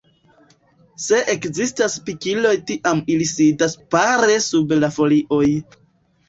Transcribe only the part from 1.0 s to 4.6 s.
Se ekzistas pikiloj tiam ili sidas pare